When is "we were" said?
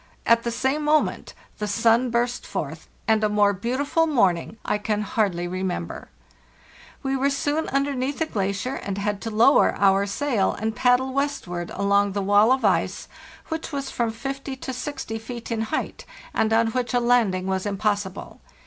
7.03-7.29